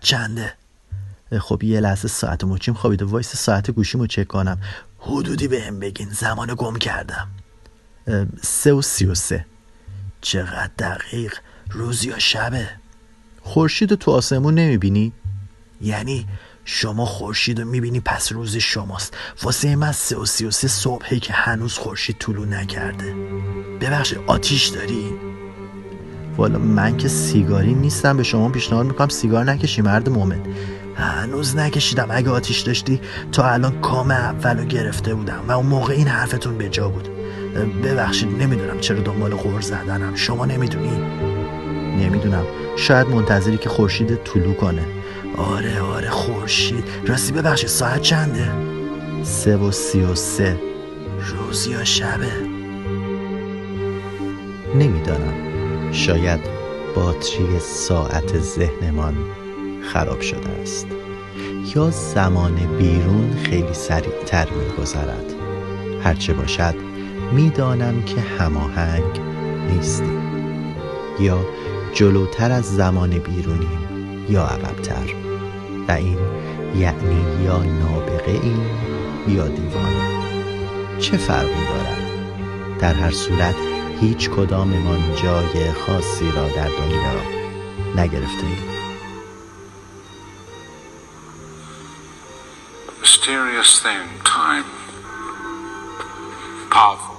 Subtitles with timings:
[0.00, 0.52] چنده؟
[1.40, 3.04] خب یه لحظه ساعت مچیم خوابیده.
[3.04, 4.58] وایس ساعت گوشیمو چک کنم.
[4.98, 6.08] حدودی به هم بگین.
[6.10, 7.28] زمان گم کردم.
[8.42, 9.46] سه و سی و سه.
[10.20, 11.34] چقدر دقیق.
[11.70, 12.68] روز یا شبه؟
[13.42, 15.12] خورشید تو آسمون نمی‌بینی؟
[15.80, 16.26] یعنی
[16.64, 19.14] شما خورشید رو می‌بینی پس روز شماست.
[19.42, 23.14] واسه من سه و سی و سه صبحی که هنوز خورشید طلوع نکرده.
[23.80, 25.27] ببخشید آتیش داری؟
[26.38, 30.40] والا من که سیگاری نیستم به شما پیشنهاد می‌کنم سیگار نکشی مرد مومن
[30.94, 32.06] هنوز نکشیدم.
[32.10, 33.00] اگه آتیش داشتی
[33.32, 37.08] تا الان کام اولو گرفته بودم و اون موقع این حرفتون به جا بود.
[37.84, 40.14] ببخشید نمی‌دونم چرا دنبال غور زدنم.
[40.14, 40.90] شما نمی‌دونی؟
[41.98, 42.44] نمی‌دونم.
[42.76, 44.82] شاید منتظری که خورشید طلو کنه.
[45.36, 46.84] آره آره خورشید.
[47.06, 48.52] راستی ببخشید ساعت چنده؟
[49.22, 50.60] سه و سی و سه.
[51.20, 52.32] روز یا شبه؟
[54.74, 55.47] نمی‌دانم.
[55.92, 56.40] شاید
[56.94, 59.14] باتری ساعت ذهنمان
[59.82, 60.86] خراب شده است.
[61.74, 65.34] یا زمان بیرون خیلی سریعتر میگذرد.
[66.04, 66.74] هرچه باشد
[67.32, 69.20] می‌دانم که هماهنگ
[69.70, 70.22] نیستیم.
[71.20, 71.38] یا
[71.94, 73.78] جلوتر از زمان بیرونیم
[74.28, 75.14] یا عقبتر.
[75.88, 76.18] و این
[76.76, 78.66] یعنی یا نابغه ایم
[79.28, 80.08] یا دیوانه.
[80.98, 81.98] چه فرقی دارد؟
[82.78, 83.54] در هر صورت
[84.00, 87.22] هیچ کداممان جای خاصی را در دنیا
[87.96, 88.78] نگرفته ایم
[93.02, 94.64] mysterious thing, time.
[96.70, 97.17] Powerful.